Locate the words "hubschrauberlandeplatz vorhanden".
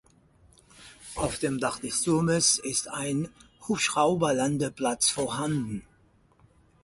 3.67-5.83